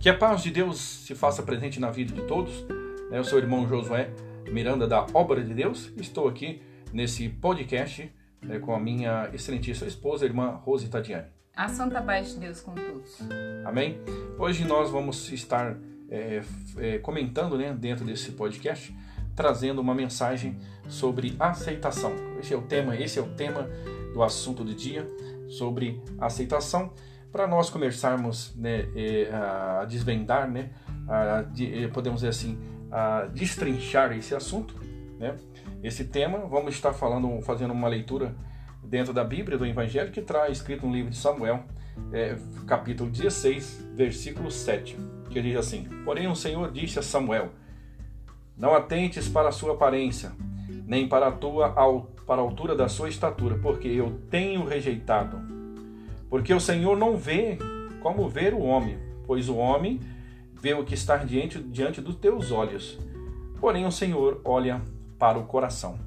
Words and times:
Que 0.00 0.08
a 0.08 0.16
paz 0.16 0.44
de 0.44 0.52
Deus 0.52 0.78
se 0.78 1.12
faça 1.16 1.42
presente 1.42 1.80
na 1.80 1.90
vida 1.90 2.14
de 2.14 2.22
todos. 2.22 2.64
Eu 3.10 3.24
sou 3.24 3.36
o 3.36 3.42
irmão 3.42 3.66
Josué 3.66 4.08
Miranda 4.48 4.86
da 4.86 5.04
Obra 5.12 5.42
de 5.42 5.52
Deus. 5.52 5.90
Estou 5.96 6.28
aqui 6.28 6.62
nesse 6.92 7.28
podcast 7.28 8.08
né, 8.40 8.60
com 8.60 8.72
a 8.72 8.78
minha 8.78 9.28
excelentíssima 9.32 9.88
esposa, 9.88 10.24
irmã 10.24 10.50
Rose 10.50 10.86
Tadiane. 10.88 11.26
A 11.56 11.68
santa 11.68 12.00
paz 12.00 12.32
de 12.32 12.38
Deus 12.38 12.60
com 12.60 12.76
todos. 12.76 13.18
Amém? 13.64 13.98
Hoje 14.38 14.64
nós 14.64 14.88
vamos 14.88 15.32
estar 15.32 15.76
é, 16.08 16.42
é, 16.76 16.98
comentando 16.98 17.58
né, 17.58 17.76
dentro 17.76 18.04
desse 18.04 18.30
podcast, 18.30 18.96
trazendo 19.34 19.80
uma 19.80 19.96
mensagem 19.96 20.56
sobre 20.88 21.34
aceitação. 21.40 22.12
Esse 22.38 22.54
é 22.54 22.56
o 22.56 22.62
tema, 22.62 22.96
esse 22.96 23.18
é 23.18 23.22
o 23.22 23.34
tema 23.34 23.68
do 24.14 24.22
assunto 24.22 24.62
do 24.62 24.72
dia, 24.72 25.04
sobre 25.48 26.00
aceitação 26.20 26.92
para 27.32 27.46
nós 27.46 27.70
começarmos 27.70 28.54
né, 28.56 28.86
a 29.32 29.84
desvendar, 29.84 30.50
né, 30.50 30.70
a, 31.08 31.40
a, 31.40 31.88
podemos 31.92 32.20
dizer 32.20 32.30
assim, 32.30 32.58
a 32.90 33.26
destrinchar 33.26 34.12
esse 34.12 34.34
assunto, 34.34 34.74
né, 35.18 35.36
esse 35.82 36.04
tema, 36.04 36.38
vamos 36.38 36.74
estar 36.74 36.92
falando, 36.92 37.40
fazendo 37.42 37.72
uma 37.72 37.88
leitura 37.88 38.34
dentro 38.82 39.12
da 39.12 39.22
Bíblia 39.22 39.58
do 39.58 39.66
Evangelho 39.66 40.10
que 40.10 40.22
traz 40.22 40.58
escrito 40.58 40.86
no 40.86 40.92
livro 40.92 41.10
de 41.10 41.16
Samuel, 41.16 41.64
é, 42.12 42.36
capítulo 42.66 43.10
16, 43.10 43.90
versículo 43.94 44.50
7, 44.50 44.96
que 45.30 45.42
diz 45.42 45.56
assim: 45.56 45.84
Porém 46.04 46.28
o 46.28 46.34
Senhor 46.34 46.70
disse 46.72 46.98
a 46.98 47.02
Samuel: 47.02 47.50
Não 48.56 48.74
atentes 48.74 49.28
para 49.28 49.48
a 49.48 49.52
sua 49.52 49.74
aparência, 49.74 50.32
nem 50.86 51.08
para 51.08 51.28
a 51.28 51.32
tua 51.32 51.70
para 52.26 52.40
a 52.40 52.44
altura 52.44 52.76
da 52.76 52.88
sua 52.88 53.08
estatura, 53.08 53.58
porque 53.58 53.88
eu 53.88 54.20
tenho 54.30 54.64
rejeitado 54.64 55.57
porque 56.28 56.52
o 56.52 56.60
Senhor 56.60 56.96
não 56.96 57.16
vê 57.16 57.58
como 58.02 58.28
ver 58.28 58.54
o 58.54 58.60
homem, 58.60 58.98
pois 59.26 59.48
o 59.48 59.56
homem 59.56 60.00
vê 60.60 60.74
o 60.74 60.84
que 60.84 60.94
está 60.94 61.16
diante, 61.16 61.58
diante 61.58 62.00
dos 62.00 62.16
teus 62.16 62.50
olhos. 62.50 62.98
Porém, 63.60 63.86
o 63.86 63.92
Senhor 63.92 64.40
olha 64.44 64.82
para 65.18 65.38
o 65.38 65.44
coração. 65.44 65.98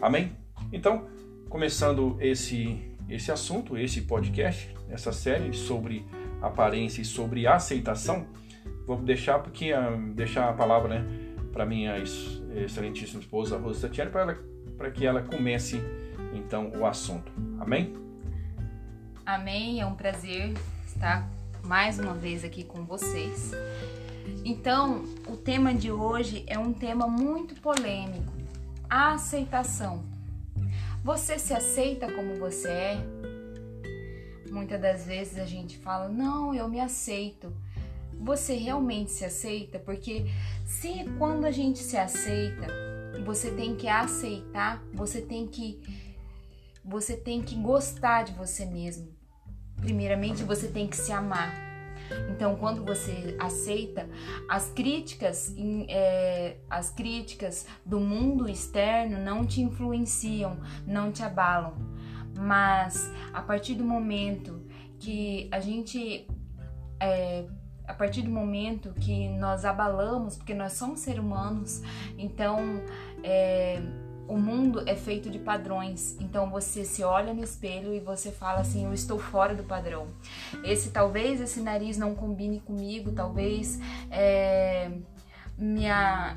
Amém? 0.00 0.32
Então, 0.72 1.06
começando 1.48 2.16
esse, 2.20 2.80
esse 3.08 3.30
assunto, 3.30 3.76
esse 3.76 4.02
podcast, 4.02 4.74
essa 4.88 5.12
série 5.12 5.52
sobre 5.52 6.04
aparência 6.40 7.02
e 7.02 7.04
sobre 7.04 7.46
aceitação, 7.46 8.26
vou 8.86 8.96
deixar 8.96 9.38
porque 9.40 9.70
deixar 10.14 10.48
a 10.48 10.52
palavra 10.52 11.00
né, 11.00 11.06
para 11.52 11.66
minha 11.66 11.96
excelentíssima 12.54 13.20
esposa 13.20 13.58
Rosa 13.58 13.88
Tatiana 13.88 14.38
para 14.76 14.90
que 14.90 15.06
ela 15.06 15.22
comece 15.22 15.80
então 16.32 16.72
o 16.78 16.86
assunto. 16.86 17.32
Amém? 17.58 18.05
Amém, 19.26 19.80
é 19.80 19.86
um 19.86 19.96
prazer 19.96 20.54
estar 20.86 21.28
mais 21.64 21.98
uma 21.98 22.14
vez 22.14 22.44
aqui 22.44 22.62
com 22.62 22.84
vocês. 22.84 23.50
Então, 24.44 25.02
o 25.26 25.36
tema 25.36 25.74
de 25.74 25.90
hoje 25.90 26.44
é 26.46 26.56
um 26.56 26.72
tema 26.72 27.08
muito 27.08 27.60
polêmico: 27.60 28.32
a 28.88 29.14
aceitação. 29.14 30.04
Você 31.02 31.40
se 31.40 31.52
aceita 31.52 32.06
como 32.12 32.36
você 32.36 32.68
é? 32.68 32.98
Muitas 34.48 34.80
das 34.80 35.04
vezes 35.04 35.38
a 35.38 35.44
gente 35.44 35.76
fala: 35.76 36.08
"Não, 36.08 36.54
eu 36.54 36.68
me 36.68 36.78
aceito". 36.78 37.52
Você 38.20 38.54
realmente 38.54 39.10
se 39.10 39.24
aceita? 39.24 39.80
Porque 39.80 40.26
se 40.64 41.04
quando 41.18 41.46
a 41.46 41.50
gente 41.50 41.80
se 41.80 41.96
aceita, 41.96 42.68
você 43.24 43.50
tem 43.50 43.74
que 43.74 43.88
aceitar, 43.88 44.80
você 44.94 45.20
tem 45.20 45.48
que 45.48 45.82
você 46.84 47.16
tem 47.16 47.42
que 47.42 47.56
gostar 47.56 48.22
de 48.22 48.32
você 48.32 48.64
mesmo 48.64 49.15
primeiramente 49.80 50.42
você 50.42 50.68
tem 50.68 50.86
que 50.86 50.96
se 50.96 51.12
amar. 51.12 51.66
Então, 52.30 52.56
quando 52.56 52.84
você 52.84 53.36
aceita 53.38 54.08
as 54.48 54.70
críticas, 54.70 55.54
é, 55.88 56.56
as 56.70 56.90
críticas 56.90 57.66
do 57.84 57.98
mundo 57.98 58.48
externo 58.48 59.18
não 59.18 59.44
te 59.44 59.60
influenciam, 59.60 60.58
não 60.86 61.10
te 61.10 61.22
abalam. 61.22 61.74
Mas 62.38 63.10
a 63.32 63.42
partir 63.42 63.74
do 63.74 63.84
momento 63.84 64.62
que 64.98 65.48
a 65.50 65.58
gente 65.58 66.26
é, 67.00 67.46
a 67.86 67.94
partir 67.94 68.22
do 68.22 68.30
momento 68.30 68.92
que 68.94 69.28
nós 69.28 69.64
abalamos, 69.64 70.36
porque 70.36 70.54
nós 70.54 70.72
somos 70.72 71.00
seres 71.00 71.20
humanos, 71.20 71.82
então 72.18 72.82
é, 73.22 73.80
o 74.28 74.36
mundo 74.36 74.82
é 74.86 74.94
feito 74.94 75.30
de 75.30 75.38
padrões, 75.38 76.16
então 76.20 76.50
você 76.50 76.84
se 76.84 77.02
olha 77.02 77.32
no 77.32 77.42
espelho 77.42 77.94
e 77.94 78.00
você 78.00 78.30
fala 78.30 78.60
assim: 78.60 78.84
eu 78.84 78.92
estou 78.92 79.18
fora 79.18 79.54
do 79.54 79.64
padrão. 79.64 80.08
Esse 80.64 80.90
talvez 80.90 81.40
esse 81.40 81.60
nariz 81.60 81.96
não 81.96 82.14
combine 82.14 82.60
comigo, 82.60 83.12
talvez 83.12 83.78
é, 84.10 84.90
minha 85.58 86.36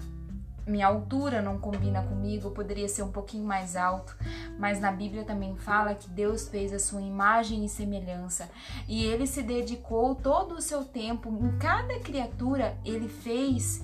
minha 0.70 0.86
altura 0.86 1.42
não 1.42 1.58
combina 1.58 2.04
comigo, 2.04 2.52
poderia 2.52 2.88
ser 2.88 3.02
um 3.02 3.12
pouquinho 3.12 3.44
mais 3.44 3.76
alto, 3.76 4.16
mas 4.60 4.80
na 4.80 4.92
Bíblia 4.92 5.24
também 5.24 5.56
fala 5.56 5.96
que 5.96 6.08
Deus 6.08 6.48
fez 6.48 6.72
a 6.72 6.78
sua 6.78 7.02
imagem 7.02 7.66
e 7.66 7.70
semelhança. 7.70 8.50
E 8.88 9.04
ele 9.04 9.26
se 9.26 9.42
dedicou 9.42 10.14
todo 10.14 10.54
o 10.54 10.62
seu 10.62 10.86
tempo 10.86 11.30
em 11.30 11.58
cada 11.58 12.00
criatura, 12.00 12.78
ele 12.86 13.10
fez 13.10 13.84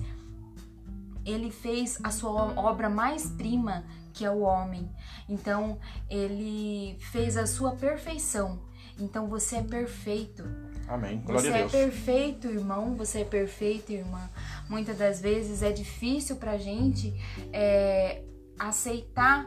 ele 1.26 1.50
fez 1.50 1.98
a 2.02 2.10
sua 2.10 2.30
obra 2.58 2.88
mais 2.88 3.26
prima, 3.30 3.84
que 4.14 4.24
é 4.24 4.30
o 4.30 4.40
homem. 4.40 4.88
Então, 5.28 5.78
ele 6.08 6.96
fez 7.10 7.36
a 7.36 7.46
sua 7.46 7.72
perfeição. 7.72 8.60
Então, 8.98 9.26
você 9.26 9.56
é 9.56 9.62
perfeito. 9.62 10.44
Amém. 10.88 11.20
Glória 11.20 11.50
você 11.50 11.58
é 11.58 11.68
perfeito, 11.68 12.46
irmão. 12.46 12.94
Você 12.94 13.20
é 13.20 13.24
perfeito, 13.24 13.92
irmã. 13.92 14.30
Muitas 14.68 14.96
das 14.96 15.20
vezes 15.20 15.62
é 15.62 15.72
difícil 15.72 16.36
pra 16.36 16.56
gente 16.56 17.12
é, 17.52 18.22
aceitar 18.58 19.46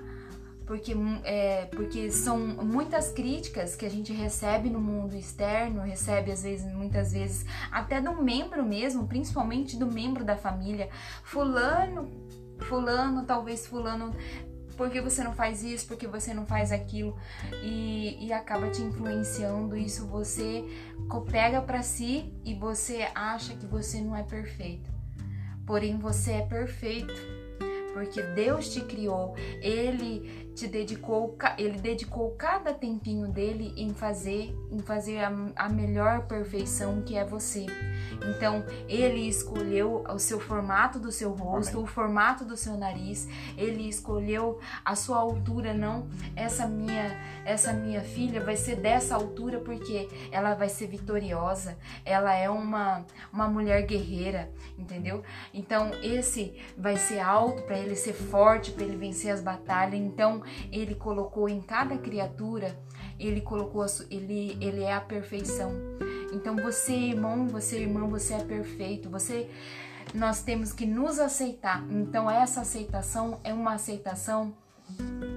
porque, 0.69 0.93
é, 1.23 1.65
porque 1.65 2.11
são 2.11 2.37
muitas 2.37 3.11
críticas 3.11 3.75
que 3.75 3.87
a 3.87 3.89
gente 3.89 4.13
recebe 4.13 4.69
no 4.69 4.79
mundo 4.79 5.15
externo, 5.15 5.81
recebe 5.81 6.31
às 6.31 6.43
vezes, 6.43 6.71
muitas 6.71 7.11
vezes, 7.11 7.43
até 7.71 7.99
do 7.99 8.21
membro 8.21 8.63
mesmo, 8.63 9.07
principalmente 9.07 9.75
do 9.75 9.87
membro 9.87 10.23
da 10.23 10.37
família. 10.37 10.87
Fulano, 11.23 12.07
fulano, 12.59 13.25
talvez 13.25 13.65
fulano 13.65 14.13
por 14.77 14.91
que 14.91 15.01
você 15.01 15.23
não 15.23 15.33
faz 15.33 15.63
isso, 15.63 15.87
por 15.87 15.97
que 15.97 16.05
você 16.05 16.35
não 16.35 16.45
faz 16.45 16.71
aquilo, 16.71 17.17
e, 17.63 18.27
e 18.27 18.31
acaba 18.31 18.69
te 18.69 18.83
influenciando. 18.83 19.75
Isso 19.75 20.05
você 20.05 20.63
pega 21.31 21.63
para 21.63 21.81
si 21.81 22.31
e 22.45 22.53
você 22.53 23.07
acha 23.15 23.55
que 23.55 23.65
você 23.65 23.99
não 24.01 24.15
é 24.15 24.21
perfeito. 24.21 24.87
Porém, 25.65 25.97
você 25.97 26.33
é 26.33 26.41
perfeito, 26.43 27.13
porque 27.91 28.21
Deus 28.21 28.71
te 28.71 28.81
criou, 28.81 29.35
Ele 29.61 30.48
te 30.55 30.67
dedicou, 30.67 31.37
ele 31.57 31.77
dedicou 31.77 32.31
cada 32.31 32.73
tempinho 32.73 33.27
dele 33.27 33.73
em 33.77 33.93
fazer, 33.93 34.55
em 34.71 34.79
fazer 34.79 35.19
a, 35.19 35.31
a 35.55 35.69
melhor 35.69 36.27
perfeição 36.27 37.01
que 37.01 37.15
é 37.15 37.23
você. 37.23 37.65
Então, 38.29 38.65
ele 38.87 39.27
escolheu 39.27 40.03
o 40.09 40.19
seu 40.19 40.39
formato 40.39 40.99
do 40.99 41.11
seu 41.11 41.31
rosto, 41.31 41.77
Amém. 41.77 41.83
o 41.83 41.87
formato 41.87 42.43
do 42.43 42.57
seu 42.57 42.75
nariz, 42.77 43.27
ele 43.57 43.87
escolheu 43.87 44.59
a 44.83 44.95
sua 44.95 45.17
altura, 45.17 45.73
não 45.73 46.07
essa 46.35 46.67
minha, 46.67 47.17
essa 47.45 47.71
minha 47.71 48.01
filha 48.01 48.43
vai 48.43 48.55
ser 48.55 48.75
dessa 48.75 49.15
altura 49.15 49.59
porque 49.59 50.09
ela 50.31 50.55
vai 50.55 50.69
ser 50.69 50.87
vitoriosa, 50.87 51.77
ela 52.03 52.33
é 52.33 52.49
uma 52.49 53.05
uma 53.31 53.47
mulher 53.47 53.85
guerreira, 53.85 54.49
entendeu? 54.77 55.23
Então, 55.53 55.91
esse 56.01 56.55
vai 56.77 56.97
ser 56.97 57.19
alto 57.19 57.63
para 57.63 57.77
ele 57.77 57.95
ser 57.95 58.13
forte, 58.13 58.71
para 58.71 58.83
ele 58.83 58.97
vencer 58.97 59.31
as 59.31 59.41
batalhas. 59.41 59.99
Então, 59.99 60.41
ele 60.71 60.95
colocou 60.95 61.47
em 61.47 61.61
cada 61.61 61.97
criatura, 61.97 62.77
ele 63.19 63.41
colocou 63.41 63.85
ele 64.09 64.57
ele 64.61 64.83
é 64.83 64.93
a 64.93 65.01
perfeição. 65.01 65.71
Então 66.31 66.55
você, 66.55 66.93
irmão, 66.93 67.47
você, 67.47 67.79
irmã, 67.79 68.07
você 68.07 68.35
é 68.35 68.43
perfeito. 68.43 69.09
Você 69.09 69.49
nós 70.13 70.41
temos 70.41 70.71
que 70.73 70.85
nos 70.85 71.19
aceitar. 71.19 71.85
Então 71.89 72.29
essa 72.29 72.61
aceitação 72.61 73.39
é 73.43 73.53
uma 73.53 73.73
aceitação 73.73 74.53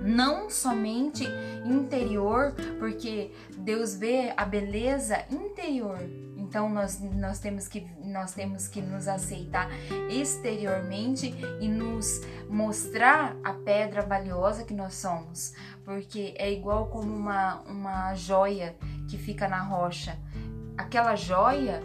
não 0.05 0.51
somente 0.51 1.25
interior, 1.65 2.55
porque 2.79 3.31
Deus 3.59 3.95
vê 3.95 4.33
a 4.37 4.45
beleza 4.45 5.25
interior. 5.31 5.99
Então 6.53 6.69
nós, 6.69 7.01
nós, 7.01 7.39
temos 7.39 7.67
que, 7.67 7.89
nós 8.05 8.35
temos 8.35 8.69
que 8.69 8.83
nos 8.83 9.09
aceitar 9.09 9.71
exteriormente 10.11 11.35
e 11.59 11.67
nos 11.67 12.21
mostrar 12.47 13.35
a 13.43 13.55
pedra 13.55 14.03
valiosa 14.03 14.63
que 14.63 14.75
nós 14.75 14.93
somos, 14.93 15.55
porque 15.83 16.35
é 16.37 16.53
igual 16.53 16.89
como 16.89 17.11
uma, 17.11 17.63
uma 17.63 18.15
joia 18.15 18.77
que 19.09 19.17
fica 19.17 19.49
na 19.49 19.63
rocha. 19.63 20.19
Aquela 20.77 21.17
joia, 21.17 21.83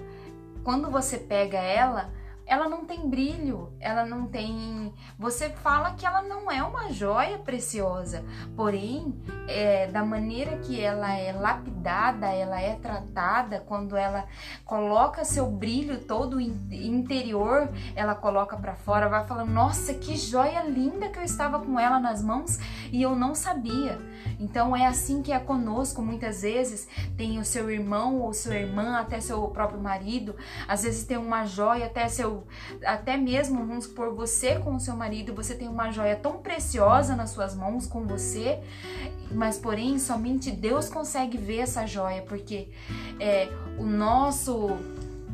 quando 0.66 0.92
você 0.92 1.18
pega 1.18 1.60
ela, 1.60 2.12
ela 2.48 2.70
não 2.70 2.86
tem 2.86 3.10
brilho, 3.10 3.74
ela 3.80 4.06
não 4.06 4.26
tem. 4.26 4.94
Você 5.20 5.50
fala 5.50 5.92
que 5.92 6.06
ela 6.06 6.22
não 6.22 6.50
é 6.50 6.64
uma 6.64 6.90
joia 6.92 7.38
preciosa, 7.38 8.24
porém, 8.56 9.14
é, 9.50 9.88
da 9.88 10.04
maneira 10.04 10.58
que 10.60 10.80
ela 10.80 11.14
é 11.14 11.34
lapidada, 11.34 12.28
ela 12.28 12.60
é 12.60 12.76
tratada, 12.76 13.60
quando 13.60 13.98
ela 13.98 14.26
coloca 14.64 15.26
seu 15.26 15.52
brilho 15.52 16.00
todo 16.00 16.40
interior, 16.40 17.70
ela 17.96 18.16
coloca 18.16 18.56
para 18.56 18.76
fora, 18.76 19.10
vai 19.10 19.26
falando: 19.28 19.52
Nossa, 19.52 19.94
que 19.94 20.16
joia 20.16 20.64
linda 20.64 21.10
que 21.10 21.20
eu 21.20 21.24
estava 21.24 21.60
com 21.60 21.78
ela 21.78 22.00
nas 22.00 22.24
mãos 22.24 22.60
e 22.92 23.02
eu 23.02 23.14
não 23.14 23.36
sabia. 23.36 24.00
Então 24.40 24.76
é 24.76 24.86
assim 24.86 25.22
que 25.22 25.34
é 25.34 25.40
conosco. 25.40 26.02
Muitas 26.02 26.44
vezes 26.44 26.88
tem 27.18 27.40
o 27.40 27.46
seu 27.46 27.70
irmão 27.70 28.22
ou 28.22 28.34
sua 28.34 28.56
irmã, 28.56 28.98
até 29.00 29.20
seu 29.20 29.42
próprio 29.50 29.82
marido, 29.82 30.36
às 30.68 30.84
vezes 30.84 31.06
tem 31.06 31.18
uma 31.18 31.46
joia, 31.46 31.88
até 31.88 32.08
seu 32.08 32.37
até 32.84 33.18
mesmo, 33.18 33.66
vamos 33.66 33.86
supor, 33.86 34.14
você 34.14 34.60
com 34.60 34.76
o 34.76 34.80
seu 34.80 34.96
marido, 34.96 35.34
você 35.34 35.56
tem 35.56 35.68
uma 35.68 35.92
joia 35.92 36.16
tão 36.16 36.40
preciosa 36.40 37.16
nas 37.16 37.32
suas 37.32 37.56
mãos 37.56 37.88
com 37.88 38.06
você, 38.06 38.60
mas 39.32 39.58
porém 39.58 40.00
somente 40.00 40.52
Deus 40.52 40.90
consegue 40.90 41.38
ver 41.38 41.60
essa 41.60 41.86
joia, 41.86 42.22
porque 42.22 42.70
é, 43.20 43.50
o 43.78 43.86
nosso 43.86 44.78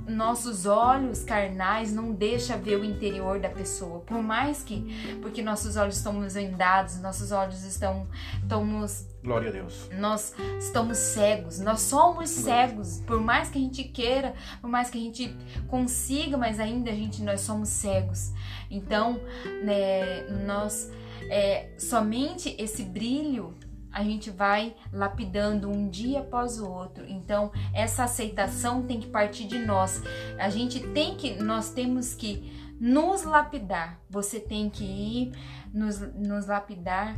nossos 0.07 0.65
olhos 0.65 1.23
carnais 1.23 1.93
não 1.93 2.11
deixa 2.11 2.57
ver 2.57 2.79
o 2.79 2.83
interior 2.83 3.39
da 3.39 3.49
pessoa. 3.49 3.99
Por 4.01 4.21
mais 4.21 4.63
que, 4.63 5.17
porque 5.21 5.41
nossos 5.41 5.75
olhos 5.75 5.97
estamos 5.97 6.33
vendados, 6.33 6.99
nossos 6.99 7.31
olhos 7.31 7.63
estão, 7.63 8.07
estamos 8.41 9.07
Glória 9.23 9.47
a 9.47 9.51
Deus. 9.53 9.89
Nós 9.93 10.35
estamos 10.59 10.97
cegos, 10.97 11.57
nós 11.59 11.79
somos 11.79 12.29
cegos. 12.29 12.99
Por 13.07 13.21
mais 13.21 13.49
que 13.49 13.57
a 13.57 13.61
gente 13.61 13.85
queira, 13.85 14.33
por 14.59 14.69
mais 14.69 14.89
que 14.89 14.97
a 14.97 15.01
gente 15.01 15.33
consiga, 15.69 16.37
mas 16.37 16.59
ainda 16.59 16.91
a 16.91 16.93
gente 16.93 17.21
nós 17.23 17.39
somos 17.39 17.69
cegos. 17.69 18.33
Então, 18.69 19.21
né, 19.63 20.23
nós 20.45 20.91
é, 21.29 21.69
somente 21.77 22.53
esse 22.59 22.83
brilho 22.83 23.53
a 23.93 24.03
gente 24.03 24.31
vai 24.31 24.75
lapidando 24.91 25.69
um 25.69 25.87
dia 25.87 26.21
após 26.21 26.59
o 26.59 26.67
outro. 26.67 27.05
Então, 27.07 27.51
essa 27.73 28.03
aceitação 28.05 28.81
tem 28.81 28.99
que 28.99 29.07
partir 29.07 29.45
de 29.45 29.59
nós. 29.59 30.01
A 30.39 30.49
gente 30.49 30.79
tem 30.79 31.15
que, 31.15 31.35
nós 31.35 31.69
temos 31.69 32.15
que 32.15 32.51
nos 32.79 33.23
lapidar. 33.23 34.01
Você 34.09 34.39
tem 34.39 34.69
que 34.69 34.83
ir 34.83 35.31
nos, 35.71 35.99
nos 36.15 36.47
lapidar 36.47 37.15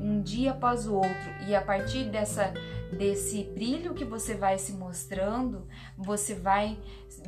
um 0.00 0.20
dia 0.22 0.52
após 0.52 0.88
o 0.88 0.94
outro 0.94 1.30
e 1.46 1.54
a 1.54 1.60
partir 1.60 2.04
dessa 2.04 2.52
desse 2.90 3.44
brilho 3.44 3.94
que 3.94 4.04
você 4.04 4.34
vai 4.34 4.58
se 4.58 4.72
mostrando, 4.72 5.66
você 5.96 6.34
vai 6.34 6.78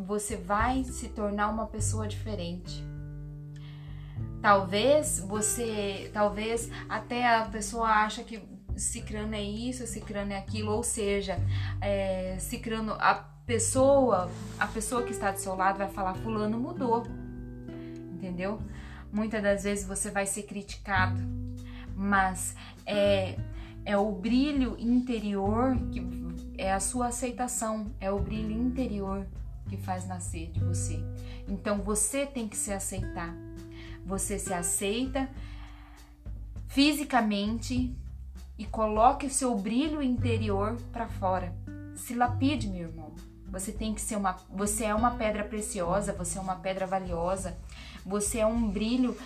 você 0.00 0.36
vai 0.36 0.84
se 0.84 1.08
tornar 1.10 1.48
uma 1.48 1.66
pessoa 1.66 2.08
diferente. 2.08 2.84
Talvez 4.40 5.18
você, 5.20 6.10
talvez 6.12 6.70
até 6.88 7.36
a 7.36 7.44
pessoa 7.46 7.88
acha 7.88 8.22
que 8.22 8.40
cicrano 8.76 9.34
é 9.34 9.42
isso, 9.42 9.86
cicrano 9.86 10.32
é 10.32 10.38
aquilo, 10.38 10.72
ou 10.72 10.82
seja, 10.82 11.38
é, 11.80 12.36
cicrano 12.38 12.92
a 12.98 13.14
pessoa, 13.46 14.30
a 14.58 14.66
pessoa 14.66 15.02
que 15.02 15.12
está 15.12 15.30
do 15.30 15.38
seu 15.38 15.54
lado 15.54 15.78
vai 15.78 15.88
falar 15.88 16.14
fulano 16.14 16.58
mudou, 16.58 17.06
entendeu? 18.12 18.60
Muitas 19.12 19.42
das 19.42 19.64
vezes 19.64 19.86
você 19.86 20.10
vai 20.10 20.26
ser 20.26 20.42
criticado 20.42 21.20
mas 21.96 22.54
é, 22.84 23.38
é 23.84 23.96
o 23.96 24.12
brilho 24.12 24.76
interior 24.78 25.74
que 25.90 26.06
é 26.58 26.72
a 26.72 26.78
sua 26.78 27.06
aceitação, 27.06 27.90
é 27.98 28.10
o 28.10 28.18
brilho 28.18 28.52
interior 28.52 29.26
que 29.68 29.78
faz 29.78 30.06
nascer 30.06 30.50
de 30.50 30.60
você. 30.60 31.02
Então 31.48 31.80
você 31.80 32.26
tem 32.26 32.46
que 32.46 32.56
se 32.56 32.72
aceitar. 32.72 33.34
Você 34.04 34.38
se 34.38 34.52
aceita 34.52 35.28
fisicamente 36.68 37.96
e 38.58 38.64
coloque 38.64 39.26
o 39.26 39.30
seu 39.30 39.54
brilho 39.54 40.02
interior 40.02 40.76
para 40.92 41.06
fora. 41.06 41.54
Se 41.94 42.14
lapide, 42.14 42.68
meu 42.68 42.88
irmão. 42.88 43.12
Você 43.48 43.72
tem 43.72 43.94
que 43.94 44.00
ser 44.00 44.16
uma, 44.16 44.36
você 44.50 44.84
é 44.84 44.94
uma 44.94 45.12
pedra 45.12 45.44
preciosa, 45.44 46.12
você 46.12 46.38
é 46.38 46.40
uma 46.40 46.56
pedra 46.56 46.86
valiosa, 46.86 47.56
você 48.04 48.38
é 48.38 48.46
um 48.46 48.68
brilho, 48.68 49.16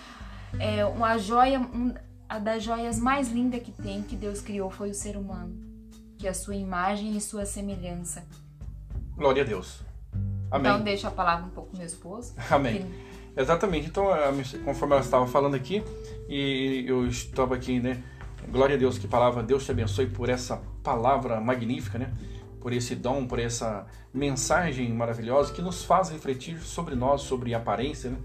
é 0.59 0.85
uma 0.85 1.17
joia, 1.17 1.59
um, 1.59 1.93
a 2.29 2.39
das 2.39 2.63
joias 2.63 2.99
mais 2.99 3.29
lindas 3.29 3.61
que 3.61 3.71
tem, 3.71 4.03
que 4.03 4.15
Deus 4.15 4.39
criou, 4.39 4.69
foi 4.69 4.91
o 4.91 4.93
ser 4.93 5.17
humano, 5.17 5.55
que 6.17 6.27
é 6.27 6.29
a 6.29 6.33
sua 6.33 6.55
imagem 6.55 7.17
e 7.17 7.21
sua 7.21 7.45
semelhança. 7.45 8.23
Glória 9.15 9.43
a 9.43 9.45
Deus. 9.45 9.81
Amém. 10.51 10.71
Então 10.71 10.83
deixa 10.83 11.07
a 11.07 11.11
palavra 11.11 11.45
um 11.45 11.49
pouco 11.49 11.75
meu 11.75 11.85
esposo. 11.85 12.33
Amém. 12.49 12.83
Que... 12.83 13.11
Exatamente. 13.41 13.87
Então, 13.87 14.07
conforme 14.65 14.93
ela 14.93 15.03
estava 15.03 15.25
falando 15.25 15.55
aqui, 15.55 15.83
e 16.27 16.85
eu 16.87 17.07
estava 17.07 17.55
aqui, 17.55 17.79
né? 17.79 18.03
Glória 18.49 18.75
a 18.75 18.79
Deus, 18.79 18.97
que 18.97 19.07
palavra, 19.07 19.43
Deus 19.43 19.65
te 19.65 19.71
abençoe 19.71 20.07
por 20.07 20.29
essa 20.29 20.61
palavra 20.83 21.39
magnífica, 21.39 21.97
né? 21.97 22.13
Por 22.59 22.73
esse 22.73 22.95
dom, 22.95 23.25
por 23.25 23.39
essa 23.39 23.85
mensagem 24.13 24.91
maravilhosa 24.91 25.53
que 25.53 25.61
nos 25.61 25.83
faz 25.83 26.09
refletir 26.09 26.59
sobre 26.59 26.95
nós, 26.95 27.21
sobre 27.21 27.53
aparência, 27.53 28.09
né? 28.09 28.17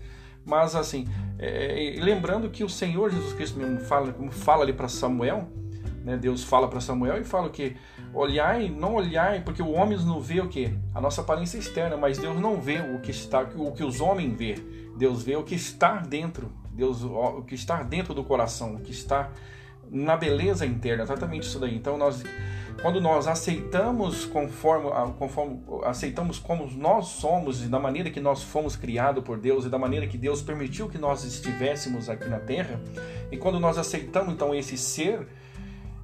Mas 0.44 0.76
assim, 0.76 1.08
é, 1.38 1.96
lembrando 1.98 2.50
que 2.50 2.62
o 2.62 2.68
Senhor 2.68 3.10
Jesus 3.10 3.32
Cristo 3.32 3.58
mesmo 3.58 3.80
fala, 3.80 4.12
como 4.12 4.30
fala 4.30 4.62
ali 4.62 4.72
para 4.72 4.88
Samuel, 4.88 5.48
né? 6.04 6.16
Deus 6.16 6.44
fala 6.44 6.68
para 6.68 6.80
Samuel 6.80 7.20
e 7.20 7.24
fala 7.24 7.50
que 7.50 7.76
olhai, 8.14 8.68
não 8.68 8.94
olhai, 8.94 9.42
porque 9.42 9.60
o 9.60 9.72
homem 9.72 9.98
não 9.98 10.20
vê 10.20 10.40
o 10.40 10.48
que? 10.48 10.72
A 10.94 11.00
nossa 11.00 11.20
aparência 11.20 11.58
externa, 11.58 11.96
mas 11.96 12.16
Deus 12.16 12.38
não 12.40 12.60
vê 12.60 12.78
o 12.78 13.00
que 13.00 13.10
está, 13.10 13.42
o 13.42 13.72
que 13.72 13.82
os 13.82 14.00
homens 14.00 14.36
vê. 14.36 14.54
Deus 14.96 15.22
vê 15.22 15.36
o 15.36 15.42
que 15.42 15.54
está 15.54 15.96
dentro, 15.96 16.52
Deus 16.70 17.02
o 17.02 17.42
que 17.42 17.54
está 17.54 17.82
dentro 17.82 18.14
do 18.14 18.24
coração, 18.24 18.76
o 18.76 18.80
que 18.80 18.92
está 18.92 19.30
na 19.90 20.16
beleza 20.16 20.66
interna, 20.66 21.02
exatamente 21.02 21.44
isso 21.44 21.58
daí. 21.58 21.74
Então 21.74 21.96
nós 21.96 22.22
quando 22.82 23.00
nós 23.00 23.26
aceitamos 23.26 24.26
conforme, 24.26 24.90
conforme 25.18 25.60
aceitamos 25.84 26.38
como 26.38 26.70
nós 26.72 27.06
somos 27.06 27.64
e 27.64 27.68
da 27.68 27.78
maneira 27.78 28.10
que 28.10 28.20
nós 28.20 28.42
fomos 28.42 28.76
criados 28.76 29.24
por 29.24 29.38
Deus 29.38 29.64
e 29.64 29.70
da 29.70 29.78
maneira 29.78 30.06
que 30.06 30.18
Deus 30.18 30.42
permitiu 30.42 30.88
que 30.88 30.98
nós 30.98 31.24
estivéssemos 31.24 32.10
aqui 32.10 32.28
na 32.28 32.38
Terra, 32.38 32.80
e 33.32 33.36
quando 33.36 33.58
nós 33.58 33.78
aceitamos 33.78 34.34
então 34.34 34.54
esse 34.54 34.76
ser 34.76 35.26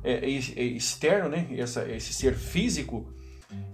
é, 0.03 0.15
é, 0.15 0.35
é 0.57 0.65
externo, 0.65 1.29
né, 1.29 1.47
essa, 1.57 1.87
esse 1.89 2.13
ser 2.13 2.35
físico, 2.35 3.07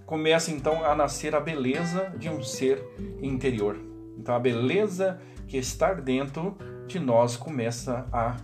começa 0.04 0.50
então 0.50 0.84
a 0.84 0.94
nascer 0.94 1.34
a 1.34 1.40
beleza 1.40 2.12
de 2.18 2.28
um 2.28 2.42
ser 2.42 2.84
interior. 3.22 3.78
Então 4.18 4.34
a 4.34 4.40
beleza 4.40 5.20
que 5.46 5.56
está 5.56 5.94
dentro 5.94 6.58
de 6.86 6.98
nós 6.98 7.36
começa 7.36 8.08
a, 8.12 8.36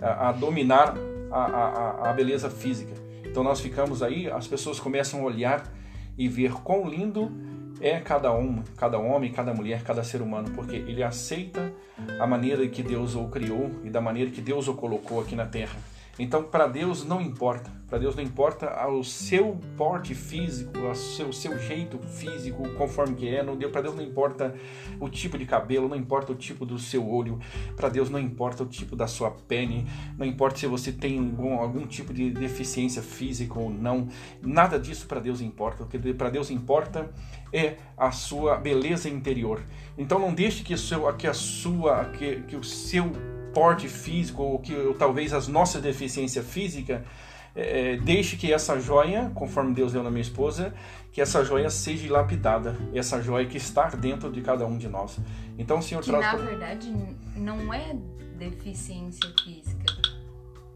a, 0.00 0.28
a 0.28 0.32
dominar 0.32 0.94
a, 1.30 1.40
a, 1.40 2.10
a 2.10 2.12
beleza 2.12 2.50
física. 2.50 2.94
Então 3.24 3.42
nós 3.42 3.60
ficamos 3.60 4.02
aí, 4.02 4.30
as 4.30 4.46
pessoas 4.46 4.80
começam 4.80 5.20
a 5.20 5.24
olhar 5.24 5.70
e 6.16 6.28
ver 6.28 6.52
quão 6.52 6.88
lindo 6.88 7.30
é 7.80 8.00
cada 8.00 8.32
um, 8.32 8.62
cada 8.76 8.98
homem, 8.98 9.30
cada 9.30 9.52
mulher, 9.52 9.82
cada 9.82 10.02
ser 10.02 10.22
humano, 10.22 10.50
porque 10.54 10.76
ele 10.76 11.02
aceita 11.02 11.72
a 12.18 12.26
maneira 12.26 12.66
que 12.68 12.82
Deus 12.82 13.14
o 13.14 13.28
criou 13.28 13.70
e 13.84 13.90
da 13.90 14.00
maneira 14.00 14.30
que 14.30 14.40
Deus 14.40 14.68
o 14.68 14.74
colocou 14.74 15.20
aqui 15.20 15.34
na 15.34 15.44
terra. 15.44 15.76
Então, 16.18 16.42
para 16.42 16.66
Deus 16.66 17.04
não 17.04 17.20
importa. 17.20 17.70
Para 17.88 17.98
Deus 17.98 18.16
não 18.16 18.22
importa 18.22 18.88
o 18.88 19.04
seu 19.04 19.56
porte 19.76 20.12
físico, 20.12 20.76
o 20.76 20.94
seu, 20.94 21.32
seu 21.32 21.56
jeito 21.56 21.98
físico, 21.98 22.68
conforme 22.70 23.14
que 23.14 23.28
é. 23.28 23.44
Para 23.68 23.82
Deus 23.82 23.94
não 23.94 24.02
importa 24.02 24.54
o 24.98 25.08
tipo 25.08 25.38
de 25.38 25.44
cabelo, 25.44 25.88
não 25.88 25.96
importa 25.96 26.32
o 26.32 26.34
tipo 26.34 26.66
do 26.66 26.78
seu 26.78 27.08
olho. 27.08 27.38
Para 27.76 27.88
Deus 27.88 28.10
não 28.10 28.18
importa 28.18 28.64
o 28.64 28.66
tipo 28.66 28.96
da 28.96 29.06
sua 29.06 29.30
pele. 29.30 29.86
Não 30.18 30.26
importa 30.26 30.58
se 30.58 30.66
você 30.66 30.90
tem 30.90 31.18
algum, 31.18 31.60
algum 31.60 31.86
tipo 31.86 32.12
de 32.12 32.30
deficiência 32.30 33.02
física 33.02 33.56
ou 33.56 33.70
não. 33.70 34.08
Nada 34.42 34.80
disso 34.80 35.06
para 35.06 35.20
Deus 35.20 35.40
importa. 35.40 35.84
O 35.84 35.86
que 35.86 35.98
para 36.14 36.30
Deus 36.30 36.50
importa 36.50 37.08
é 37.52 37.76
a 37.96 38.10
sua 38.10 38.56
beleza 38.56 39.08
interior. 39.08 39.62
Então 39.96 40.18
não 40.18 40.34
deixe 40.34 40.64
que, 40.64 40.74
o 40.74 40.78
seu, 40.78 41.12
que 41.14 41.26
a 41.26 41.34
sua, 41.34 42.06
que, 42.06 42.42
que 42.42 42.56
o 42.56 42.64
seu 42.64 43.12
porte 43.56 43.88
físico 43.88 44.42
ou 44.42 44.58
que 44.58 44.76
ou 44.76 44.92
talvez 44.92 45.32
as 45.32 45.48
nossas 45.48 45.80
deficiências 45.80 46.46
físicas 46.46 47.00
é, 47.54 47.94
é, 47.94 47.96
deixe 47.96 48.36
que 48.36 48.52
essa 48.52 48.78
joia, 48.78 49.32
conforme 49.34 49.72
Deus 49.72 49.94
deu 49.94 50.02
na 50.02 50.10
minha 50.10 50.20
esposa, 50.20 50.74
que 51.10 51.22
essa 51.22 51.42
joia 51.42 51.70
seja 51.70 52.12
lapidada, 52.12 52.76
essa 52.94 53.22
joia 53.22 53.46
que 53.46 53.56
está 53.56 53.88
dentro 53.88 54.30
de 54.30 54.42
cada 54.42 54.66
um 54.66 54.76
de 54.76 54.86
nós. 54.88 55.18
Então, 55.56 55.78
o 55.78 55.82
Senhor 55.82 56.02
que, 56.02 56.10
traz. 56.10 56.22
Na 56.26 56.34
verdade, 56.34 56.94
não 57.34 57.72
é 57.72 57.96
deficiência 58.36 59.32
física, 59.42 59.86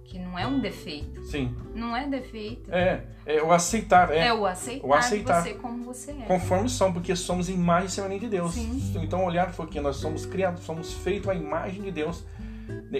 que 0.06 0.18
não 0.18 0.38
é 0.38 0.46
um 0.46 0.58
defeito. 0.58 1.22
Sim. 1.26 1.54
Não 1.74 1.94
é 1.94 2.08
defeito. 2.08 2.72
É, 2.72 3.04
é 3.26 3.42
o 3.42 3.52
aceitar. 3.52 4.10
É, 4.10 4.28
é 4.28 4.32
o 4.32 4.46
aceitar, 4.46 4.86
o 4.86 4.94
aceitar 4.94 5.42
você 5.42 5.52
como 5.52 5.84
você 5.84 6.12
é. 6.12 6.22
Conforme 6.22 6.70
somos, 6.70 6.94
porque 6.94 7.14
somos 7.14 7.50
imagem 7.50 7.88
e 7.88 7.90
semelhança 7.90 8.20
de 8.20 8.28
Deus. 8.28 8.54
Sim. 8.54 8.94
Então, 9.02 9.22
olhar 9.22 9.52
porque 9.52 9.82
nós 9.82 9.96
somos 9.96 10.24
criados, 10.24 10.62
somos 10.62 10.94
feitos 10.94 11.28
à 11.28 11.34
imagem 11.34 11.82
de 11.82 11.90
Deus. 11.90 12.24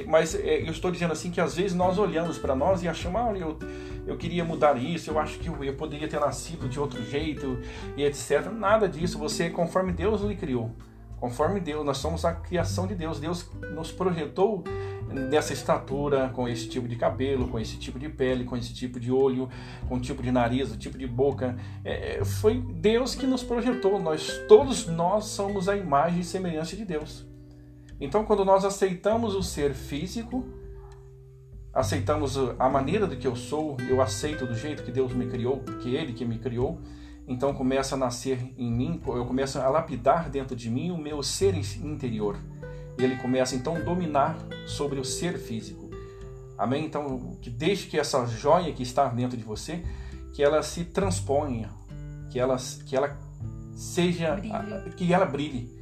Mas 0.06 0.34
é, 0.34 0.62
eu 0.62 0.70
estou 0.70 0.90
dizendo 0.90 1.12
assim 1.12 1.30
que 1.30 1.40
às 1.40 1.56
vezes 1.56 1.74
nós 1.74 1.98
olhamos 1.98 2.38
para 2.38 2.54
nós 2.54 2.82
e 2.82 2.88
achamos, 2.88 3.20
ah, 3.20 3.32
eu, 3.36 3.58
eu 4.06 4.16
queria 4.16 4.44
mudar 4.44 4.76
isso, 4.76 5.10
eu 5.10 5.18
acho 5.18 5.38
que 5.38 5.48
eu, 5.48 5.64
eu 5.64 5.74
poderia 5.74 6.06
ter 6.08 6.20
nascido 6.20 6.68
de 6.68 6.78
outro 6.78 7.04
jeito 7.04 7.58
e 7.96 8.04
etc. 8.04 8.50
Nada 8.52 8.88
disso. 8.88 9.18
Você, 9.18 9.50
conforme 9.50 9.92
Deus 9.92 10.20
lhe 10.22 10.36
criou, 10.36 10.74
Conforme 11.20 11.60
Deus, 11.60 11.84
nós 11.84 11.98
somos 11.98 12.24
a 12.24 12.32
criação 12.32 12.86
de 12.86 12.94
Deus. 12.94 13.20
Deus 13.20 13.46
nos 13.74 13.92
projetou 13.92 14.64
dessa 15.28 15.52
estatura, 15.52 16.30
com 16.30 16.48
esse 16.48 16.66
tipo 16.66 16.88
de 16.88 16.96
cabelo, 16.96 17.46
com 17.48 17.58
esse 17.58 17.76
tipo 17.76 17.98
de 17.98 18.08
pele, 18.08 18.44
com 18.44 18.56
esse 18.56 18.72
tipo 18.72 18.98
de 18.98 19.12
olho, 19.12 19.48
com 19.86 19.96
o 19.96 20.00
tipo 20.00 20.22
de 20.22 20.32
nariz, 20.32 20.72
o 20.72 20.78
tipo 20.78 20.96
de 20.96 21.06
boca. 21.06 21.58
É, 21.84 22.20
é, 22.20 22.24
foi 22.24 22.58
Deus 22.58 23.14
que 23.14 23.26
nos 23.26 23.42
projetou. 23.42 24.00
Nós 24.00 24.40
todos 24.48 24.86
nós 24.86 25.26
somos 25.26 25.68
a 25.68 25.76
imagem 25.76 26.20
e 26.20 26.24
semelhança 26.24 26.74
de 26.74 26.86
Deus. 26.86 27.29
Então, 28.00 28.24
quando 28.24 28.44
nós 28.44 28.64
aceitamos 28.64 29.34
o 29.34 29.42
ser 29.42 29.74
físico, 29.74 30.44
aceitamos 31.72 32.36
a 32.58 32.68
maneira 32.68 33.06
do 33.06 33.16
que 33.16 33.26
eu 33.26 33.36
sou, 33.36 33.76
eu 33.88 34.00
aceito 34.00 34.46
do 34.46 34.54
jeito 34.54 34.82
que 34.82 34.90
Deus 34.90 35.12
me 35.12 35.26
criou, 35.26 35.58
porque 35.58 35.90
Ele 35.90 36.12
que 36.12 36.24
me 36.24 36.38
criou. 36.38 36.80
Então 37.28 37.54
começa 37.54 37.94
a 37.94 37.98
nascer 37.98 38.40
em 38.58 38.72
mim, 38.72 39.00
eu 39.06 39.24
começo 39.24 39.60
a 39.60 39.68
lapidar 39.68 40.28
dentro 40.28 40.56
de 40.56 40.68
mim 40.68 40.90
o 40.90 40.98
meu 40.98 41.22
ser 41.22 41.54
interior 41.54 42.36
e 43.00 43.04
ele 43.04 43.16
começa 43.16 43.56
então 43.56 43.76
a 43.76 43.80
dominar 43.80 44.36
sobre 44.66 45.00
o 45.00 45.04
ser 45.04 45.38
físico. 45.38 45.88
Amém? 46.58 46.84
Então, 46.84 47.36
que 47.40 47.48
deixe 47.48 47.86
que 47.88 47.98
essa 47.98 48.26
joia 48.26 48.72
que 48.72 48.82
está 48.82 49.08
dentro 49.08 49.36
de 49.36 49.42
você, 49.42 49.82
que 50.34 50.42
ela 50.42 50.62
se 50.62 50.84
transponha, 50.84 51.70
que 52.30 52.38
ela, 52.38 52.56
que 52.84 52.94
ela 52.94 53.16
seja, 53.74 54.34
brilhe. 54.36 54.90
que 54.94 55.12
ela 55.12 55.24
brilhe, 55.24 55.78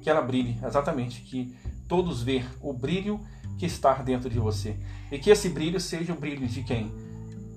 que 0.00 0.08
ela 0.08 0.22
brilhe, 0.22 0.58
exatamente, 0.64 1.20
que 1.20 1.54
todos 1.92 2.22
vejam 2.22 2.50
o 2.62 2.72
brilho 2.72 3.20
que 3.58 3.66
está 3.66 3.92
dentro 3.96 4.30
de 4.30 4.38
você. 4.38 4.74
E 5.10 5.18
que 5.18 5.28
esse 5.28 5.50
brilho 5.50 5.78
seja 5.78 6.14
o 6.14 6.16
brilho 6.16 6.48
de 6.48 6.62
quem? 6.62 6.90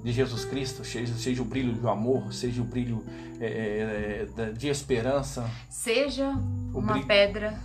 De 0.03 0.11
Jesus 0.11 0.43
Cristo, 0.43 0.83
seja, 0.83 1.13
seja 1.13 1.41
o 1.41 1.45
brilho 1.45 1.71
do 1.71 1.87
amor, 1.87 2.33
seja 2.33 2.61
o 2.61 2.65
brilho 2.65 3.01
é, 3.39 4.27
é, 4.37 4.51
de 4.51 4.67
esperança. 4.67 5.49
Seja 5.69 6.31
uma 6.73 6.91
brilho... 6.91 7.07
pedra 7.07 7.57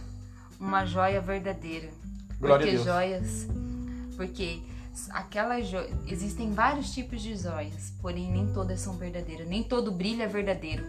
uma 0.61 0.87
joia 0.87 1.21
verdadeira. 1.21 1.89
Glória 2.39 2.65
porque 2.65 2.85
joias, 2.85 3.49
porque 4.17 4.61
aquelas 5.11 5.67
joias, 5.67 5.91
existem 6.07 6.53
vários 6.53 6.95
tipos 6.95 7.21
de 7.21 7.35
joias, 7.35 7.93
porém 8.01 8.31
nem 8.31 8.47
todas 8.53 8.79
são 8.79 8.97
verdadeiras, 8.97 9.49
nem 9.49 9.65
todo 9.65 9.91
brilho 9.91 10.23
é 10.23 10.29
verdadeiro. 10.29 10.85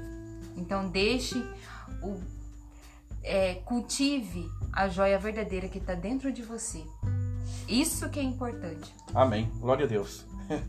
Então 0.55 0.87
deixe 0.87 1.43
o 2.03 2.21
é, 3.23 3.55
cultive 3.65 4.49
a 4.73 4.87
joia 4.87 5.17
verdadeira 5.19 5.67
que 5.67 5.77
está 5.77 5.93
dentro 5.93 6.31
de 6.31 6.41
você. 6.41 6.83
Isso 7.67 8.09
que 8.09 8.19
é 8.19 8.23
importante. 8.23 8.93
Amém. 9.13 9.49
Glória 9.59 9.85
a 9.85 9.87
Deus. 9.87 10.25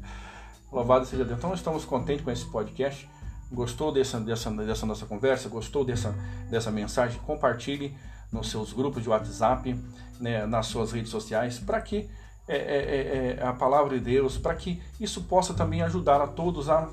Louvado 0.71 1.07
seja 1.07 1.25
Deus. 1.25 1.39
Então 1.39 1.55
estamos 1.55 1.85
contentes 1.85 2.25
com 2.25 2.31
esse 2.31 2.45
podcast. 2.47 3.09
Gostou 3.51 3.93
dessa, 3.93 4.19
dessa, 4.19 4.51
dessa 4.51 4.87
nossa 4.87 5.05
conversa? 5.05 5.49
Gostou 5.49 5.85
dessa, 5.85 6.15
dessa 6.49 6.71
mensagem? 6.71 7.21
Compartilhe 7.21 7.95
nos 8.33 8.51
seus 8.51 8.73
grupos 8.73 9.03
de 9.03 9.09
WhatsApp, 9.11 9.79
né, 10.19 10.47
nas 10.47 10.67
suas 10.67 10.93
redes 10.93 11.11
sociais, 11.11 11.59
para 11.59 11.81
que 11.83 12.09
é, 12.49 12.57
é, 12.57 12.57
é, 12.57 13.37
é, 13.39 13.47
a 13.47 13.53
palavra 13.53 13.99
de 13.99 14.05
Deus, 14.05 14.39
para 14.39 14.55
que 14.55 14.83
isso 14.99 15.25
possa 15.25 15.55
também 15.55 15.83
ajudar 15.83 16.21
a 16.21 16.27
todos 16.27 16.69
a 16.69 16.89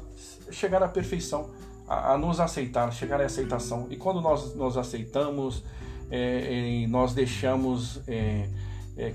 chegar 0.52 0.84
à 0.84 0.88
perfeição, 0.88 1.50
a, 1.90 2.14
a 2.14 2.18
nos 2.18 2.40
aceitar, 2.40 2.94
chegar 2.94 3.20
à 3.20 3.26
aceitação. 3.26 3.88
E 3.90 3.98
quando 3.98 4.22
nós 4.22 4.56
nos 4.56 4.78
aceitamos, 4.78 5.64
é, 6.12 6.86
nós 6.88 7.14
deixamos 7.14 8.00
é, 8.08 8.48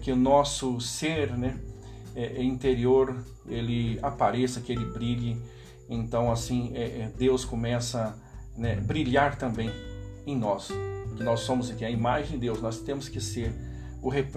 que 0.03 0.11
o 0.13 0.17
nosso 0.17 0.81
ser 0.81 1.37
né, 1.37 1.59
interior 2.39 3.17
ele 3.47 3.99
apareça, 4.03 4.61
que 4.61 4.73
ele 4.73 4.85
brilhe. 4.85 5.41
Então, 5.89 6.33
assim, 6.33 6.73
Deus 7.17 7.45
começa 7.45 8.17
a 8.57 8.61
né, 8.61 8.77
brilhar 8.77 9.37
também 9.37 9.71
em 10.27 10.37
nós 10.37 10.71
que 11.15 11.23
nós 11.23 11.41
somos 11.41 11.71
aqui, 11.71 11.85
a 11.85 11.91
imagem 11.91 12.33
de 12.33 12.39
Deus, 12.39 12.61
nós 12.61 12.81
temos 12.81 13.09
que 13.09 13.21
ser, 13.21 13.53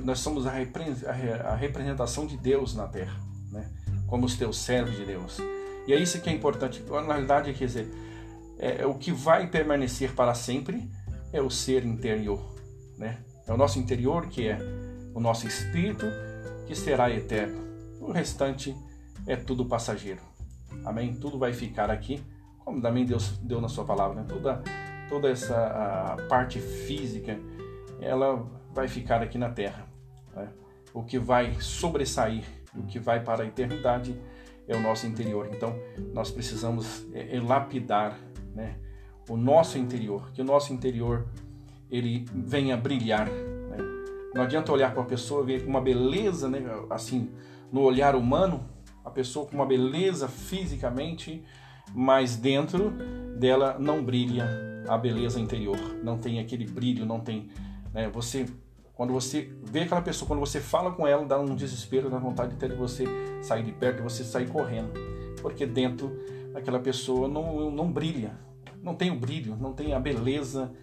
nós 0.03 0.19
somos 0.19 0.45
a, 0.45 0.53
a 0.53 1.55
representação 1.55 2.25
de 2.25 2.37
Deus 2.37 2.75
na 2.75 2.87
terra, 2.87 3.19
né? 3.51 3.69
como 4.07 4.25
os 4.25 4.35
teus 4.35 4.57
servos 4.57 4.95
de 4.95 5.05
Deus. 5.05 5.37
E 5.87 5.93
é 5.93 5.95
isso 5.99 6.21
que 6.21 6.29
é 6.29 6.33
importante. 6.33 6.83
Na 6.89 7.13
realidade, 7.13 7.53
quer 7.53 7.65
dizer, 7.65 7.89
é, 8.59 8.81
é, 8.81 8.85
o 8.85 8.95
que 8.95 9.11
vai 9.11 9.47
permanecer 9.47 10.13
para 10.13 10.33
sempre 10.33 10.89
é 11.31 11.41
o 11.41 11.49
ser 11.49 11.85
interior. 11.85 12.39
Né? 12.97 13.19
É 13.45 13.53
o 13.53 13.57
nosso 13.57 13.79
interior 13.79 14.27
que 14.27 14.47
é 14.47 14.59
o 15.13 15.19
nosso 15.19 15.47
espírito 15.47 16.05
que 16.65 16.75
será 16.75 17.09
eterno. 17.11 17.65
O 17.99 18.11
restante 18.11 18.75
é 19.25 19.35
tudo 19.35 19.65
passageiro. 19.65 20.21
Amém? 20.85 21.13
Tudo 21.15 21.37
vai 21.37 21.53
ficar 21.53 21.89
aqui, 21.89 22.23
como 22.59 22.81
também 22.81 23.05
Deus 23.05 23.37
deu 23.39 23.59
na 23.59 23.67
sua 23.67 23.85
palavra. 23.85 24.21
Né? 24.21 24.25
Toda 24.27 24.63
toda 25.09 25.29
essa 25.29 26.15
parte 26.29 26.59
física, 26.59 27.39
ela 27.99 28.45
vai 28.73 28.87
ficar 28.87 29.21
aqui 29.21 29.37
na 29.37 29.49
Terra. 29.49 29.87
Né? 30.35 30.49
O 30.93 31.03
que 31.03 31.17
vai 31.17 31.55
sobressair, 31.59 32.43
o 32.75 32.83
que 32.83 32.99
vai 32.99 33.23
para 33.23 33.43
a 33.43 33.47
eternidade 33.47 34.19
é 34.67 34.75
o 34.75 34.81
nosso 34.81 35.07
interior. 35.07 35.49
Então, 35.51 35.75
nós 36.13 36.29
precisamos 36.29 37.05
é, 37.13 37.37
é 37.37 37.39
lapidar 37.39 38.17
né, 38.57 38.75
o 39.29 39.37
nosso 39.37 39.77
interior, 39.77 40.31
que 40.33 40.41
o 40.41 40.45
nosso 40.45 40.73
interior 40.73 41.27
ele 41.91 42.25
venha 42.33 42.75
brilhar. 42.75 43.29
Né? 43.29 43.77
Não 44.33 44.41
adianta 44.41 44.71
olhar 44.71 44.91
para 44.91 45.01
uma 45.01 45.07
pessoa 45.07 45.43
ver 45.43 45.63
uma 45.65 45.79
beleza, 45.79 46.49
né, 46.49 46.59
assim, 46.89 47.29
no 47.71 47.81
olhar 47.81 48.15
humano, 48.15 48.67
a 49.05 49.11
pessoa 49.11 49.45
com 49.45 49.55
uma 49.55 49.65
beleza 49.65 50.27
fisicamente, 50.27 51.43
mas 51.93 52.35
dentro 52.35 52.91
dela 53.39 53.77
não 53.79 54.03
brilha 54.03 54.83
a 54.87 54.97
beleza 54.97 55.39
interior, 55.39 55.77
não 56.03 56.17
tem 56.17 56.39
aquele 56.39 56.65
brilho, 56.65 57.05
não 57.05 57.19
tem. 57.19 57.49
Né, 57.93 58.09
você, 58.09 58.47
quando 58.95 59.13
você 59.13 59.53
vê 59.63 59.81
aquela 59.81 60.01
pessoa, 60.01 60.27
quando 60.27 60.39
você 60.39 60.59
fala 60.59 60.91
com 60.91 61.05
ela, 61.05 61.23
dá 61.25 61.39
um 61.39 61.53
desespero, 61.55 62.09
dá 62.09 62.17
vontade 62.17 62.55
até 62.55 62.67
de 62.67 62.75
você 62.75 63.05
sair 63.43 63.63
de 63.63 63.71
perto, 63.71 63.97
de 63.97 64.03
você 64.03 64.23
sair 64.23 64.49
correndo, 64.49 64.91
porque 65.41 65.65
dentro 65.65 66.11
daquela 66.57 66.79
pessoa 66.79 67.27
não, 67.27 67.69
não 67.69 67.91
brilha, 67.91 68.35
não 68.81 68.95
tem 68.95 69.11
o 69.11 69.15
brilho, 69.15 69.55
não 69.55 69.73
tem 69.73 69.93
a 69.93 69.99
beleza 69.99 70.73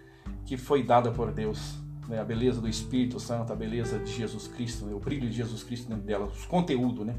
que 0.46 0.56
foi 0.56 0.84
dada 0.84 1.10
por 1.10 1.32
Deus. 1.32 1.76
Né, 2.08 2.20
a 2.20 2.24
beleza 2.24 2.60
do 2.60 2.68
Espírito 2.68 3.18
Santo, 3.18 3.52
a 3.52 3.56
beleza 3.56 3.98
de 3.98 4.12
Jesus 4.12 4.46
Cristo, 4.46 4.84
né, 4.84 4.94
o 4.94 5.00
brilho 5.00 5.28
de 5.28 5.36
Jesus 5.36 5.64
Cristo 5.64 5.88
dentro 5.88 6.04
dela, 6.04 6.26
o 6.26 6.48
conteúdo, 6.48 7.04
né? 7.04 7.16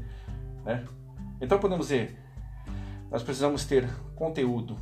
né? 0.64 0.84
Então 1.38 1.58
podemos 1.58 1.88
dizer, 1.88 2.16
nós 3.10 3.22
precisamos 3.22 3.66
ter 3.66 3.90
conteúdo 4.14 4.76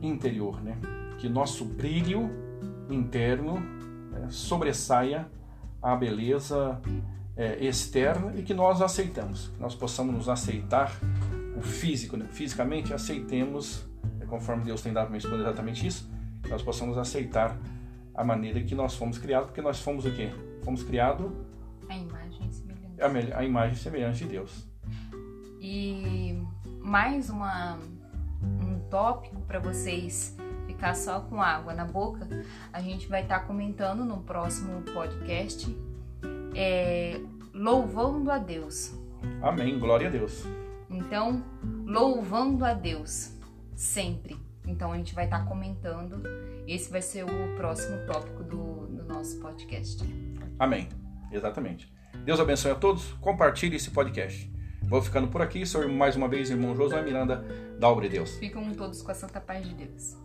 interior, 0.00 0.62
né? 0.62 0.78
que 1.18 1.28
nosso 1.28 1.66
brilho 1.66 2.30
interno 2.88 3.60
né, 4.10 4.28
sobressaia 4.30 5.28
a 5.82 5.94
beleza 5.94 6.80
é, 7.36 7.62
externa 7.62 8.32
e 8.36 8.42
que 8.42 8.54
nós 8.54 8.80
aceitamos, 8.80 9.48
que 9.48 9.60
nós 9.60 9.74
possamos 9.74 10.14
nos 10.14 10.28
aceitar 10.30 10.98
o 11.56 11.62
físico, 11.62 12.16
né? 12.16 12.26
fisicamente 12.30 12.94
aceitemos, 12.94 13.86
é, 14.20 14.26
conforme 14.26 14.64
Deus 14.64 14.82
tem 14.82 14.92
dado 14.92 15.06
para 15.06 15.14
responder 15.14 15.42
exatamente 15.42 15.86
isso, 15.86 16.10
que 16.42 16.48
nós 16.48 16.62
possamos 16.62 16.98
aceitar 16.98 17.58
a 18.14 18.24
maneira 18.24 18.62
que 18.62 18.74
nós 18.74 18.94
fomos 18.94 19.18
criados, 19.18 19.48
porque 19.48 19.62
nós 19.62 19.80
fomos 19.80 20.04
o 20.04 20.12
quê? 20.12 20.30
Fomos 20.64 20.82
criados 20.82 21.30
a 21.88 21.96
imagem 21.96 22.48
e 22.48 22.52
semelhança. 22.52 23.34
A, 23.34 23.38
a 23.38 23.44
imagem 23.44 23.74
e 23.74 23.78
semelhança 23.78 24.18
de 24.18 24.26
Deus. 24.26 24.66
E 25.60 26.42
mais 26.80 27.30
uma, 27.30 27.78
um 28.42 28.80
tópico 28.90 29.40
para 29.42 29.58
vocês 29.58 30.36
ficar 30.66 30.94
só 30.94 31.20
com 31.20 31.40
água 31.40 31.74
na 31.74 31.84
boca, 31.84 32.26
a 32.72 32.80
gente 32.80 33.08
vai 33.08 33.22
estar 33.22 33.40
tá 33.40 33.46
comentando 33.46 34.04
no 34.04 34.18
próximo 34.18 34.82
podcast, 34.82 35.76
é, 36.54 37.20
louvando 37.52 38.30
a 38.30 38.38
Deus. 38.38 38.98
Amém, 39.40 39.78
glória 39.78 40.08
a 40.08 40.10
Deus. 40.10 40.44
Então, 40.92 41.42
louvando 41.86 42.64
a 42.64 42.74
Deus 42.74 43.32
sempre. 43.74 44.38
Então 44.66 44.92
a 44.92 44.96
gente 44.96 45.14
vai 45.14 45.24
estar 45.24 45.40
tá 45.40 45.44
comentando. 45.46 46.22
Esse 46.66 46.90
vai 46.90 47.02
ser 47.02 47.24
o 47.24 47.56
próximo 47.56 48.06
tópico 48.06 48.44
do, 48.44 48.86
do 48.86 49.04
nosso 49.04 49.40
podcast. 49.40 50.04
Amém, 50.58 50.88
exatamente. 51.32 51.92
Deus 52.24 52.38
abençoe 52.38 52.70
a 52.70 52.74
todos. 52.74 53.12
Compartilhe 53.14 53.76
esse 53.76 53.90
podcast. 53.90 54.50
Vou 54.84 55.02
ficando 55.02 55.28
por 55.28 55.42
aqui. 55.42 55.64
Sou 55.66 55.88
mais 55.88 56.14
uma 56.14 56.28
vez 56.28 56.50
irmão 56.50 56.76
Josué 56.76 57.02
Miranda, 57.02 57.44
da 57.78 57.88
Obra 57.88 58.08
de 58.08 58.16
Deus. 58.16 58.36
Ficam 58.36 58.70
todos 58.72 59.02
com 59.02 59.10
a 59.10 59.14
santa 59.14 59.40
paz 59.40 59.66
de 59.66 59.74
Deus. 59.74 60.16